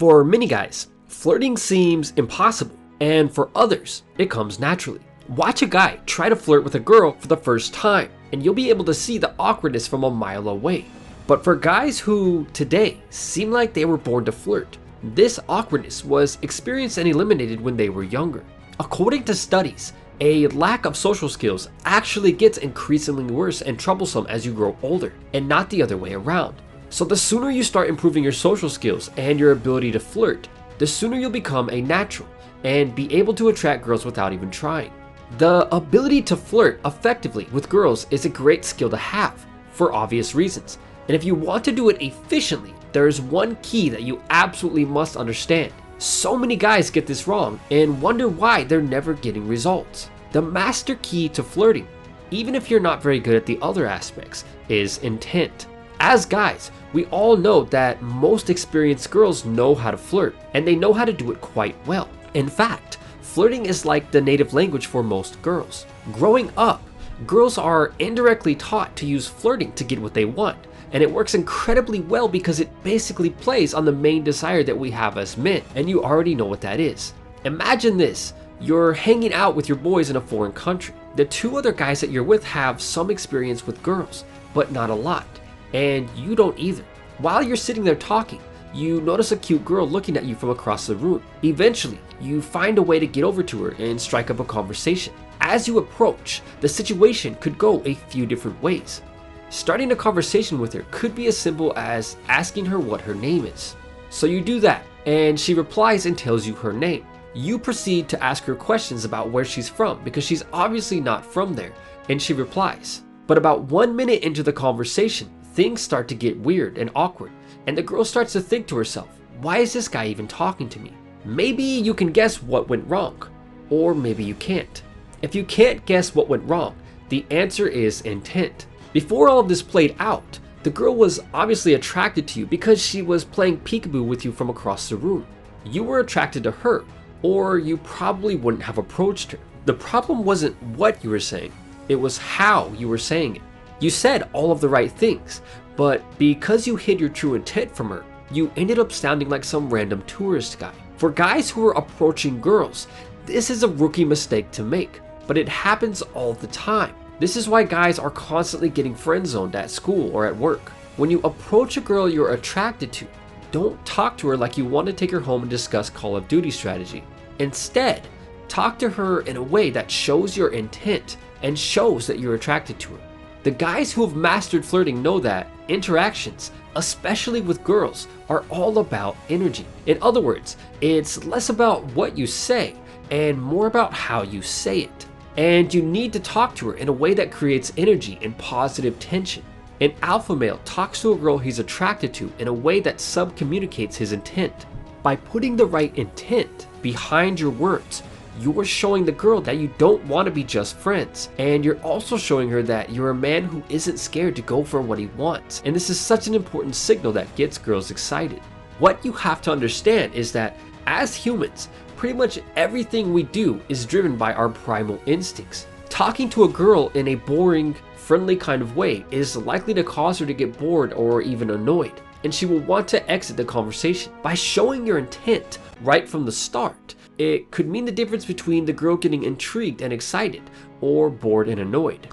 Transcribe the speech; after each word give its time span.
For 0.00 0.24
many 0.24 0.46
guys, 0.46 0.88
flirting 1.08 1.58
seems 1.58 2.14
impossible, 2.16 2.74
and 3.02 3.30
for 3.30 3.50
others, 3.54 4.02
it 4.16 4.30
comes 4.30 4.58
naturally. 4.58 5.02
Watch 5.28 5.60
a 5.60 5.66
guy 5.66 5.98
try 6.06 6.30
to 6.30 6.36
flirt 6.36 6.64
with 6.64 6.74
a 6.74 6.80
girl 6.80 7.12
for 7.18 7.26
the 7.28 7.36
first 7.36 7.74
time, 7.74 8.08
and 8.32 8.42
you'll 8.42 8.54
be 8.54 8.70
able 8.70 8.86
to 8.86 8.94
see 8.94 9.18
the 9.18 9.34
awkwardness 9.38 9.86
from 9.86 10.04
a 10.04 10.10
mile 10.10 10.48
away. 10.48 10.86
But 11.26 11.44
for 11.44 11.54
guys 11.54 12.00
who, 12.00 12.46
today, 12.54 12.96
seem 13.10 13.50
like 13.50 13.74
they 13.74 13.84
were 13.84 13.98
born 13.98 14.24
to 14.24 14.32
flirt, 14.32 14.78
this 15.02 15.38
awkwardness 15.50 16.02
was 16.02 16.38
experienced 16.40 16.96
and 16.96 17.06
eliminated 17.06 17.60
when 17.60 17.76
they 17.76 17.90
were 17.90 18.04
younger. 18.04 18.42
According 18.78 19.24
to 19.24 19.34
studies, 19.34 19.92
a 20.22 20.46
lack 20.46 20.86
of 20.86 20.96
social 20.96 21.28
skills 21.28 21.68
actually 21.84 22.32
gets 22.32 22.56
increasingly 22.56 23.24
worse 23.24 23.60
and 23.60 23.78
troublesome 23.78 24.26
as 24.28 24.46
you 24.46 24.54
grow 24.54 24.74
older, 24.80 25.12
and 25.34 25.46
not 25.46 25.68
the 25.68 25.82
other 25.82 25.98
way 25.98 26.14
around. 26.14 26.54
So 26.90 27.04
the 27.04 27.16
sooner 27.16 27.50
you 27.50 27.62
start 27.62 27.88
improving 27.88 28.24
your 28.24 28.32
social 28.32 28.68
skills 28.68 29.10
and 29.16 29.38
your 29.38 29.52
ability 29.52 29.92
to 29.92 30.00
flirt, 30.00 30.48
the 30.78 30.86
sooner 30.86 31.16
you'll 31.16 31.30
become 31.30 31.70
a 31.70 31.80
natural 31.80 32.28
and 32.64 32.94
be 32.96 33.14
able 33.14 33.32
to 33.34 33.48
attract 33.48 33.84
girls 33.84 34.04
without 34.04 34.32
even 34.32 34.50
trying. 34.50 34.92
The 35.38 35.72
ability 35.74 36.22
to 36.22 36.36
flirt 36.36 36.80
effectively 36.84 37.46
with 37.52 37.68
girls 37.68 38.08
is 38.10 38.24
a 38.24 38.28
great 38.28 38.64
skill 38.64 38.90
to 38.90 38.96
have, 38.96 39.46
for 39.70 39.92
obvious 39.92 40.34
reasons. 40.34 40.78
And 41.06 41.14
if 41.14 41.22
you 41.22 41.36
want 41.36 41.64
to 41.66 41.72
do 41.72 41.90
it 41.90 42.02
efficiently, 42.02 42.74
there 42.90 43.06
is 43.06 43.20
one 43.20 43.56
key 43.62 43.88
that 43.90 44.02
you 44.02 44.20
absolutely 44.30 44.84
must 44.84 45.16
understand. 45.16 45.72
So 45.98 46.36
many 46.36 46.56
guys 46.56 46.90
get 46.90 47.06
this 47.06 47.28
wrong 47.28 47.60
and 47.70 48.02
wonder 48.02 48.28
why 48.28 48.64
they're 48.64 48.82
never 48.82 49.14
getting 49.14 49.46
results. 49.46 50.10
The 50.32 50.42
master 50.42 50.96
key 51.02 51.28
to 51.30 51.44
flirting, 51.44 51.86
even 52.32 52.56
if 52.56 52.68
you're 52.68 52.80
not 52.80 53.00
very 53.00 53.20
good 53.20 53.36
at 53.36 53.46
the 53.46 53.60
other 53.62 53.86
aspects, 53.86 54.44
is 54.68 54.98
intent. 54.98 55.66
As 56.02 56.24
guys, 56.24 56.70
we 56.94 57.04
all 57.06 57.36
know 57.36 57.64
that 57.64 58.00
most 58.00 58.48
experienced 58.48 59.10
girls 59.10 59.44
know 59.44 59.74
how 59.74 59.90
to 59.90 59.98
flirt, 59.98 60.34
and 60.54 60.66
they 60.66 60.74
know 60.74 60.94
how 60.94 61.04
to 61.04 61.12
do 61.12 61.30
it 61.30 61.42
quite 61.42 61.76
well. 61.86 62.08
In 62.32 62.48
fact, 62.48 62.96
flirting 63.20 63.66
is 63.66 63.84
like 63.84 64.10
the 64.10 64.20
native 64.20 64.54
language 64.54 64.86
for 64.86 65.02
most 65.02 65.40
girls. 65.42 65.84
Growing 66.12 66.50
up, 66.56 66.82
girls 67.26 67.58
are 67.58 67.92
indirectly 67.98 68.54
taught 68.54 68.96
to 68.96 69.04
use 69.04 69.28
flirting 69.28 69.72
to 69.72 69.84
get 69.84 70.00
what 70.00 70.14
they 70.14 70.24
want, 70.24 70.56
and 70.92 71.02
it 71.02 71.10
works 71.10 71.34
incredibly 71.34 72.00
well 72.00 72.28
because 72.28 72.60
it 72.60 72.82
basically 72.82 73.28
plays 73.28 73.74
on 73.74 73.84
the 73.84 73.92
main 73.92 74.24
desire 74.24 74.62
that 74.62 74.78
we 74.78 74.90
have 74.90 75.18
as 75.18 75.36
men, 75.36 75.60
and 75.74 75.86
you 75.86 76.02
already 76.02 76.34
know 76.34 76.46
what 76.46 76.62
that 76.62 76.80
is. 76.80 77.12
Imagine 77.44 77.98
this 77.98 78.32
you're 78.58 78.94
hanging 78.94 79.34
out 79.34 79.54
with 79.54 79.68
your 79.68 79.78
boys 79.78 80.08
in 80.08 80.16
a 80.16 80.20
foreign 80.20 80.52
country. 80.52 80.94
The 81.16 81.26
two 81.26 81.58
other 81.58 81.72
guys 81.72 82.00
that 82.00 82.10
you're 82.10 82.24
with 82.24 82.42
have 82.44 82.80
some 82.80 83.10
experience 83.10 83.66
with 83.66 83.82
girls, 83.82 84.24
but 84.54 84.72
not 84.72 84.88
a 84.88 84.94
lot, 84.94 85.26
and 85.72 86.08
you 86.16 86.34
don't 86.34 86.58
either. 86.58 86.84
While 87.18 87.42
you're 87.42 87.56
sitting 87.56 87.84
there 87.84 87.94
talking, 87.94 88.40
you 88.72 89.00
notice 89.00 89.32
a 89.32 89.36
cute 89.36 89.64
girl 89.64 89.86
looking 89.86 90.16
at 90.16 90.24
you 90.24 90.34
from 90.34 90.50
across 90.50 90.86
the 90.86 90.96
room. 90.96 91.22
Eventually, 91.42 91.98
you 92.20 92.40
find 92.40 92.78
a 92.78 92.82
way 92.82 92.98
to 92.98 93.06
get 93.06 93.24
over 93.24 93.42
to 93.42 93.64
her 93.64 93.74
and 93.78 94.00
strike 94.00 94.30
up 94.30 94.40
a 94.40 94.44
conversation. 94.44 95.12
As 95.40 95.66
you 95.66 95.78
approach, 95.78 96.42
the 96.60 96.68
situation 96.68 97.34
could 97.36 97.58
go 97.58 97.82
a 97.84 97.94
few 97.94 98.26
different 98.26 98.60
ways. 98.62 99.02
Starting 99.48 99.90
a 99.90 99.96
conversation 99.96 100.60
with 100.60 100.72
her 100.72 100.84
could 100.90 101.14
be 101.14 101.26
as 101.26 101.36
simple 101.36 101.72
as 101.76 102.16
asking 102.28 102.64
her 102.66 102.78
what 102.78 103.00
her 103.00 103.14
name 103.14 103.46
is. 103.46 103.74
So 104.10 104.26
you 104.26 104.40
do 104.40 104.60
that, 104.60 104.84
and 105.06 105.38
she 105.38 105.54
replies 105.54 106.06
and 106.06 106.16
tells 106.16 106.46
you 106.46 106.54
her 106.54 106.72
name. 106.72 107.04
You 107.34 107.58
proceed 107.58 108.08
to 108.08 108.22
ask 108.22 108.44
her 108.44 108.54
questions 108.54 109.04
about 109.04 109.30
where 109.30 109.44
she's 109.44 109.68
from 109.68 110.02
because 110.04 110.24
she's 110.24 110.44
obviously 110.52 111.00
not 111.00 111.24
from 111.24 111.54
there, 111.54 111.72
and 112.08 112.20
she 112.20 112.32
replies. 112.32 113.02
But 113.26 113.38
about 113.38 113.62
one 113.64 113.94
minute 113.94 114.22
into 114.22 114.42
the 114.42 114.52
conversation, 114.52 115.30
things 115.52 115.80
start 115.80 116.08
to 116.08 116.14
get 116.14 116.38
weird 116.38 116.78
and 116.78 116.90
awkward, 116.94 117.32
and 117.66 117.76
the 117.76 117.82
girl 117.82 118.04
starts 118.04 118.32
to 118.34 118.40
think 118.40 118.66
to 118.68 118.76
herself, 118.76 119.08
why 119.40 119.58
is 119.58 119.72
this 119.72 119.88
guy 119.88 120.06
even 120.06 120.28
talking 120.28 120.68
to 120.68 120.80
me? 120.80 120.92
Maybe 121.24 121.62
you 121.62 121.94
can 121.94 122.12
guess 122.12 122.42
what 122.42 122.68
went 122.68 122.88
wrong, 122.88 123.22
or 123.70 123.94
maybe 123.94 124.24
you 124.24 124.34
can't. 124.34 124.82
If 125.22 125.34
you 125.34 125.44
can't 125.44 125.84
guess 125.86 126.14
what 126.14 126.28
went 126.28 126.48
wrong, 126.48 126.76
the 127.08 127.24
answer 127.30 127.68
is 127.68 128.00
intent. 128.02 128.66
Before 128.92 129.28
all 129.28 129.40
of 129.40 129.48
this 129.48 129.62
played 129.62 129.96
out, 129.98 130.38
the 130.62 130.70
girl 130.70 130.94
was 130.94 131.20
obviously 131.32 131.74
attracted 131.74 132.28
to 132.28 132.40
you 132.40 132.46
because 132.46 132.82
she 132.82 133.02
was 133.02 133.24
playing 133.24 133.60
peekaboo 133.60 134.04
with 134.04 134.24
you 134.24 134.32
from 134.32 134.50
across 134.50 134.88
the 134.88 134.96
room. 134.96 135.26
You 135.64 135.82
were 135.84 136.00
attracted 136.00 136.42
to 136.44 136.50
her, 136.50 136.84
or 137.22 137.58
you 137.58 137.76
probably 137.78 138.36
wouldn't 138.36 138.62
have 138.62 138.78
approached 138.78 139.32
her. 139.32 139.38
The 139.66 139.74
problem 139.74 140.24
wasn't 140.24 140.60
what 140.62 141.02
you 141.04 141.10
were 141.10 141.20
saying, 141.20 141.52
it 141.88 141.96
was 141.96 142.18
how 142.18 142.72
you 142.76 142.88
were 142.88 142.98
saying 142.98 143.36
it. 143.36 143.42
You 143.80 143.88
said 143.90 144.28
all 144.34 144.52
of 144.52 144.60
the 144.60 144.68
right 144.68 144.92
things, 144.92 145.40
but 145.74 146.02
because 146.18 146.66
you 146.66 146.76
hid 146.76 147.00
your 147.00 147.08
true 147.08 147.34
intent 147.34 147.74
from 147.74 147.88
her, 147.88 148.04
you 148.30 148.52
ended 148.56 148.78
up 148.78 148.92
sounding 148.92 149.30
like 149.30 149.42
some 149.42 149.70
random 149.70 150.02
tourist 150.02 150.58
guy. 150.58 150.72
For 150.98 151.10
guys 151.10 151.48
who 151.48 151.66
are 151.66 151.76
approaching 151.76 152.40
girls, 152.42 152.86
this 153.24 153.48
is 153.48 153.62
a 153.62 153.68
rookie 153.68 154.04
mistake 154.04 154.50
to 154.52 154.62
make, 154.62 155.00
but 155.26 155.38
it 155.38 155.48
happens 155.48 156.02
all 156.02 156.34
the 156.34 156.46
time. 156.48 156.94
This 157.18 157.36
is 157.36 157.48
why 157.48 157.62
guys 157.62 157.98
are 157.98 158.10
constantly 158.10 158.68
getting 158.68 158.94
friend 158.94 159.26
zoned 159.26 159.56
at 159.56 159.70
school 159.70 160.14
or 160.14 160.26
at 160.26 160.36
work. 160.36 160.68
When 160.98 161.10
you 161.10 161.20
approach 161.22 161.78
a 161.78 161.80
girl 161.80 162.08
you're 162.08 162.34
attracted 162.34 162.92
to, 162.92 163.06
don't 163.50 163.82
talk 163.86 164.18
to 164.18 164.28
her 164.28 164.36
like 164.36 164.58
you 164.58 164.66
want 164.66 164.86
to 164.88 164.92
take 164.92 165.10
her 165.10 165.20
home 165.20 165.40
and 165.40 165.50
discuss 165.50 165.88
Call 165.88 166.16
of 166.16 166.28
Duty 166.28 166.50
strategy. 166.50 167.02
Instead, 167.38 168.06
talk 168.48 168.78
to 168.78 168.90
her 168.90 169.22
in 169.22 169.38
a 169.38 169.42
way 169.42 169.70
that 169.70 169.90
shows 169.90 170.36
your 170.36 170.50
intent 170.50 171.16
and 171.42 171.58
shows 171.58 172.06
that 172.06 172.18
you're 172.18 172.34
attracted 172.34 172.78
to 172.80 172.94
her. 172.94 173.09
The 173.42 173.50
guys 173.50 173.92
who 173.92 174.06
have 174.06 174.16
mastered 174.16 174.64
flirting 174.64 175.02
know 175.02 175.18
that 175.20 175.48
interactions, 175.68 176.50
especially 176.76 177.40
with 177.40 177.64
girls, 177.64 178.06
are 178.28 178.44
all 178.50 178.78
about 178.78 179.16
energy. 179.28 179.66
In 179.86 179.98
other 180.02 180.20
words, 180.20 180.56
it's 180.80 181.24
less 181.24 181.48
about 181.48 181.84
what 181.92 182.18
you 182.18 182.26
say 182.26 182.74
and 183.10 183.40
more 183.40 183.66
about 183.66 183.92
how 183.92 184.22
you 184.22 184.42
say 184.42 184.80
it 184.80 185.06
and 185.36 185.72
you 185.72 185.82
need 185.82 186.12
to 186.12 186.20
talk 186.20 186.54
to 186.56 186.68
her 186.68 186.76
in 186.76 186.88
a 186.88 186.92
way 186.92 187.14
that 187.14 187.30
creates 187.30 187.72
energy 187.76 188.18
and 188.22 188.36
positive 188.36 188.98
tension. 188.98 189.42
An 189.80 189.94
alpha 190.02 190.36
male 190.36 190.60
talks 190.64 191.00
to 191.00 191.12
a 191.12 191.16
girl 191.16 191.38
he's 191.38 191.58
attracted 191.58 192.12
to 192.14 192.32
in 192.38 192.48
a 192.48 192.52
way 192.52 192.80
that 192.80 193.00
sub 193.00 193.34
communicates 193.36 193.96
his 193.96 194.12
intent. 194.12 194.66
By 195.02 195.16
putting 195.16 195.56
the 195.56 195.64
right 195.64 195.96
intent 195.96 196.66
behind 196.82 197.40
your 197.40 197.52
words, 197.52 198.02
you're 198.40 198.64
showing 198.64 199.04
the 199.04 199.12
girl 199.12 199.40
that 199.42 199.58
you 199.58 199.72
don't 199.76 200.02
want 200.06 200.26
to 200.26 200.32
be 200.32 200.42
just 200.42 200.76
friends. 200.76 201.28
And 201.38 201.64
you're 201.64 201.80
also 201.80 202.16
showing 202.16 202.48
her 202.50 202.62
that 202.62 202.90
you're 202.90 203.10
a 203.10 203.14
man 203.14 203.44
who 203.44 203.62
isn't 203.68 203.98
scared 203.98 204.34
to 204.36 204.42
go 204.42 204.64
for 204.64 204.80
what 204.80 204.98
he 204.98 205.06
wants. 205.08 205.60
And 205.64 205.76
this 205.76 205.90
is 205.90 206.00
such 206.00 206.26
an 206.26 206.34
important 206.34 206.74
signal 206.74 207.12
that 207.12 207.34
gets 207.36 207.58
girls 207.58 207.90
excited. 207.90 208.40
What 208.78 209.04
you 209.04 209.12
have 209.12 209.42
to 209.42 209.52
understand 209.52 210.14
is 210.14 210.32
that 210.32 210.56
as 210.86 211.14
humans, 211.14 211.68
pretty 211.96 212.16
much 212.16 212.38
everything 212.56 213.12
we 213.12 213.24
do 213.24 213.60
is 213.68 213.84
driven 213.84 214.16
by 214.16 214.32
our 214.32 214.48
primal 214.48 215.00
instincts. 215.04 215.66
Talking 215.90 216.30
to 216.30 216.44
a 216.44 216.48
girl 216.48 216.88
in 216.94 217.08
a 217.08 217.16
boring, 217.16 217.76
friendly 217.94 218.36
kind 218.36 218.62
of 218.62 218.76
way 218.76 219.04
is 219.10 219.36
likely 219.36 219.74
to 219.74 219.84
cause 219.84 220.18
her 220.18 220.26
to 220.26 220.32
get 220.32 220.58
bored 220.58 220.94
or 220.94 221.20
even 221.20 221.50
annoyed, 221.50 222.00
and 222.24 222.34
she 222.34 222.46
will 222.46 222.60
want 222.60 222.88
to 222.88 223.10
exit 223.10 223.36
the 223.36 223.44
conversation. 223.44 224.12
By 224.22 224.34
showing 224.34 224.86
your 224.86 224.98
intent 224.98 225.58
right 225.82 226.08
from 226.08 226.24
the 226.24 226.32
start, 226.32 226.94
it 227.18 227.50
could 227.50 227.68
mean 227.68 227.84
the 227.84 227.92
difference 227.92 228.24
between 228.24 228.64
the 228.64 228.72
girl 228.72 228.96
getting 228.96 229.24
intrigued 229.24 229.82
and 229.82 229.92
excited, 229.92 230.42
or 230.80 231.10
bored 231.10 231.48
and 231.48 231.60
annoyed. 231.60 232.08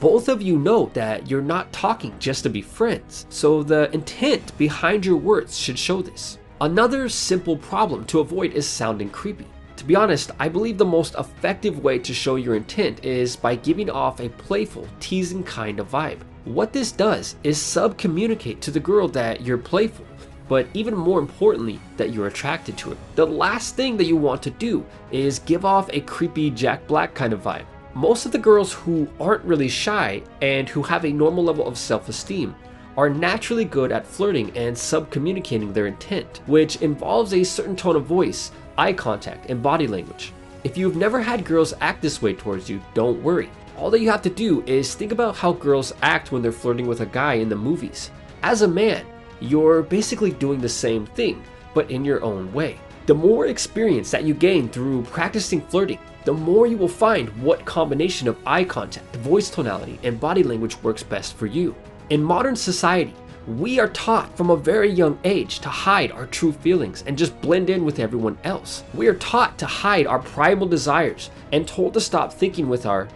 Both 0.00 0.28
of 0.28 0.40
you 0.40 0.58
know 0.58 0.90
that 0.94 1.30
you're 1.30 1.42
not 1.42 1.72
talking 1.72 2.14
just 2.18 2.42
to 2.44 2.48
be 2.48 2.62
friends, 2.62 3.26
so 3.28 3.62
the 3.62 3.90
intent 3.92 4.56
behind 4.56 5.04
your 5.04 5.18
words 5.18 5.58
should 5.58 5.78
show 5.78 6.00
this. 6.00 6.38
Another 6.60 7.08
simple 7.08 7.56
problem 7.56 8.04
to 8.06 8.20
avoid 8.20 8.54
is 8.54 8.66
sounding 8.66 9.10
creepy. 9.10 9.46
To 9.76 9.84
be 9.84 9.96
honest, 9.96 10.30
I 10.38 10.48
believe 10.48 10.78
the 10.78 10.84
most 10.84 11.16
effective 11.16 11.82
way 11.82 11.98
to 11.98 12.14
show 12.14 12.36
your 12.36 12.54
intent 12.54 13.04
is 13.04 13.36
by 13.36 13.56
giving 13.56 13.90
off 13.90 14.20
a 14.20 14.30
playful, 14.30 14.88
teasing 15.00 15.42
kind 15.42 15.78
of 15.78 15.90
vibe. 15.90 16.20
What 16.44 16.74
this 16.74 16.92
does 16.92 17.36
is 17.42 17.58
sub 17.58 17.96
communicate 17.96 18.60
to 18.60 18.70
the 18.70 18.78
girl 18.78 19.08
that 19.08 19.40
you're 19.40 19.56
playful, 19.56 20.04
but 20.46 20.66
even 20.74 20.94
more 20.94 21.18
importantly, 21.18 21.80
that 21.96 22.12
you're 22.12 22.26
attracted 22.26 22.76
to 22.78 22.90
her. 22.90 22.96
The 23.14 23.26
last 23.26 23.76
thing 23.76 23.96
that 23.96 24.04
you 24.04 24.16
want 24.16 24.42
to 24.42 24.50
do 24.50 24.84
is 25.10 25.38
give 25.38 25.64
off 25.64 25.88
a 25.90 26.02
creepy 26.02 26.50
Jack 26.50 26.86
Black 26.86 27.14
kind 27.14 27.32
of 27.32 27.42
vibe. 27.42 27.64
Most 27.94 28.26
of 28.26 28.32
the 28.32 28.38
girls 28.38 28.74
who 28.74 29.08
aren't 29.18 29.42
really 29.44 29.70
shy 29.70 30.22
and 30.42 30.68
who 30.68 30.82
have 30.82 31.06
a 31.06 31.12
normal 31.12 31.44
level 31.44 31.66
of 31.66 31.78
self 31.78 32.10
esteem 32.10 32.54
are 32.98 33.08
naturally 33.08 33.64
good 33.64 33.90
at 33.90 34.06
flirting 34.06 34.54
and 34.54 34.76
sub-communicating 34.76 35.72
their 35.72 35.86
intent, 35.86 36.42
which 36.44 36.76
involves 36.82 37.32
a 37.32 37.42
certain 37.42 37.74
tone 37.74 37.96
of 37.96 38.04
voice, 38.04 38.52
eye 38.76 38.92
contact, 38.92 39.48
and 39.48 39.62
body 39.62 39.86
language. 39.86 40.34
If 40.62 40.76
you've 40.76 40.96
never 40.96 41.22
had 41.22 41.46
girls 41.46 41.72
act 41.80 42.02
this 42.02 42.20
way 42.20 42.34
towards 42.34 42.68
you, 42.68 42.82
don't 42.92 43.22
worry. 43.22 43.48
All 43.76 43.90
that 43.90 44.00
you 44.00 44.10
have 44.10 44.22
to 44.22 44.30
do 44.30 44.62
is 44.66 44.94
think 44.94 45.10
about 45.10 45.36
how 45.36 45.52
girls 45.52 45.92
act 46.00 46.30
when 46.30 46.42
they're 46.42 46.52
flirting 46.52 46.86
with 46.86 47.00
a 47.00 47.06
guy 47.06 47.34
in 47.34 47.48
the 47.48 47.56
movies. 47.56 48.10
As 48.42 48.62
a 48.62 48.68
man, 48.68 49.04
you're 49.40 49.82
basically 49.82 50.30
doing 50.30 50.60
the 50.60 50.68
same 50.68 51.06
thing, 51.06 51.42
but 51.74 51.90
in 51.90 52.04
your 52.04 52.22
own 52.22 52.52
way. 52.52 52.78
The 53.06 53.14
more 53.14 53.46
experience 53.46 54.10
that 54.12 54.24
you 54.24 54.32
gain 54.32 54.68
through 54.68 55.02
practicing 55.02 55.60
flirting, 55.60 55.98
the 56.24 56.32
more 56.32 56.66
you 56.66 56.76
will 56.76 56.88
find 56.88 57.28
what 57.42 57.64
combination 57.64 58.28
of 58.28 58.38
eye 58.46 58.64
contact, 58.64 59.16
voice 59.16 59.50
tonality, 59.50 59.98
and 60.04 60.20
body 60.20 60.42
language 60.42 60.80
works 60.82 61.02
best 61.02 61.36
for 61.36 61.46
you. 61.46 61.74
In 62.10 62.22
modern 62.22 62.56
society, 62.56 63.14
We 63.46 63.78
are 63.78 63.88
taught 63.88 64.34
from 64.38 64.48
a 64.48 64.56
very 64.56 64.90
young 64.90 65.18
age 65.22 65.60
to 65.60 65.68
hide 65.68 66.10
our 66.12 66.24
true 66.26 66.52
feelings 66.52 67.04
and 67.06 67.18
just 67.18 67.38
blend 67.42 67.68
in 67.68 67.84
with 67.84 67.98
everyone 67.98 68.38
else. 68.42 68.84
We 68.94 69.06
are 69.06 69.16
taught 69.16 69.58
to 69.58 69.66
hide 69.66 70.06
our 70.06 70.20
primal 70.20 70.66
desires 70.66 71.28
and 71.52 71.68
told 71.68 71.92
to 71.92 72.00
stop 72.00 72.32
thinking 72.32 72.70
with 72.70 72.86
our 72.86 73.06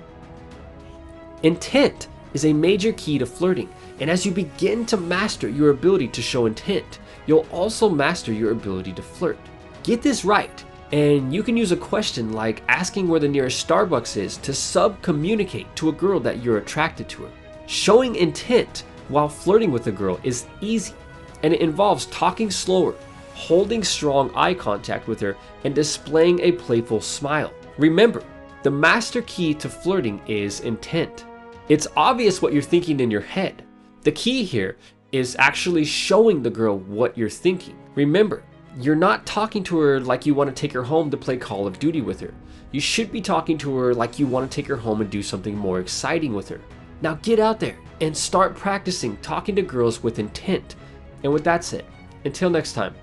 intent 1.43 2.09
is 2.35 2.45
a 2.45 2.53
major 2.53 2.93
key 2.93 3.19
to 3.19 3.27
flirting. 3.27 3.69
And 4.01 4.11
as 4.11 4.25
you 4.25 4.33
begin 4.33 4.87
to 4.87 4.97
master 4.97 5.49
your 5.49 5.71
ability 5.71 6.09
to 6.09 6.23
show 6.23 6.47
intent, 6.47 6.99
you'll 7.27 7.47
also 7.51 7.89
master 7.89 8.33
your 8.33 8.53
ability 8.53 8.93
to 8.93 9.03
flirt. 9.03 9.39
Get 9.83 10.03
this 10.03 10.25
right, 10.25 10.65
and 10.93 11.35
you 11.35 11.43
can 11.43 11.57
use 11.57 11.73
a 11.73 11.77
question 11.77 12.33
like 12.33 12.63
asking 12.69 13.09
where 13.09 13.21
the 13.21 13.29
nearest 13.29 13.67
Starbucks 13.67 14.17
is 14.17 14.37
to 14.39 14.55
sub 14.55 15.01
communicate 15.03 15.75
to 15.77 15.89
a 15.89 15.93
girl 15.93 16.21
that 16.21 16.43
you're 16.43 16.59
attracted 16.59 17.09
to 17.11 17.25
her. 17.25 17.33
Showing 17.67 18.17
intent 18.17 18.85
while 19.09 19.29
flirting 19.29 19.73
with 19.73 19.87
a 19.87 19.93
girl 19.93 20.21
is 20.23 20.47
easy, 20.61 20.95
and 21.43 21.53
it 21.53 21.61
involves 21.61 22.07
talking 22.07 22.51
slower, 22.51 22.95
holding 23.35 23.83
strong 23.83 24.31
eye 24.35 24.55
contact 24.55 25.09
with 25.09 25.21
her, 25.21 25.37
and 25.65 25.75
displaying 25.75 26.41
a 26.41 26.53
playful 26.53 27.01
smile. 27.01 27.53
Remember, 27.79 28.23
the 28.63 28.71
master 28.71 29.23
key 29.23 29.55
to 29.55 29.69
flirting 29.69 30.21
is 30.27 30.61
intent. 30.61 31.25
It's 31.69 31.87
obvious 31.97 32.43
what 32.43 32.53
you're 32.53 32.63
thinking 32.63 33.01
in 33.01 33.11
your 33.11 33.21
head. 33.21 33.65
The 34.03 34.13
key 34.13 34.45
here 34.45 34.77
is 35.13 35.37
actually 35.39 35.85
showing 35.85 36.43
the 36.43 36.51
girl 36.51 36.79
what 36.79 37.17
you're 37.17 37.29
thinking. 37.29 37.79
Remember, 37.95 38.43
you're 38.77 38.97
not 38.97 39.27
talking 39.27 39.63
to 39.65 39.79
her 39.79 40.01
like 40.01 40.27
you 40.27 40.35
want 40.35 40.49
to 40.49 40.61
take 40.61 40.73
her 40.73 40.83
home 40.83 41.11
to 41.11 41.17
play 41.17 41.37
Call 41.37 41.67
of 41.67 41.79
Duty 41.79 42.01
with 42.01 42.21
her. 42.21 42.35
You 42.73 42.81
should 42.81 43.11
be 43.11 43.21
talking 43.21 43.59
to 43.59 43.77
her 43.77 43.95
like 43.95 44.19
you 44.19 44.27
want 44.27 44.51
to 44.51 44.55
take 44.55 44.67
her 44.67 44.77
home 44.77 45.01
and 45.01 45.11
do 45.11 45.23
something 45.23 45.57
more 45.57 45.81
exciting 45.81 46.35
with 46.35 46.49
her. 46.49 46.61
Now 47.01 47.15
get 47.23 47.39
out 47.39 47.61
there 47.61 47.77
and 48.01 48.17
start 48.17 48.57
practicing 48.57 49.17
talking 49.19 49.57
to 49.57 49.63
girls 49.63 50.03
with 50.03 50.19
intent. 50.19 50.75
And 51.23 51.33
with 51.33 51.45
that 51.45 51.65
said, 51.65 51.85
until 52.25 52.51
next 52.51 52.75
time, 52.75 52.95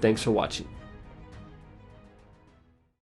thanks 0.00 0.22
for 0.22 0.32
watching. 0.32 0.68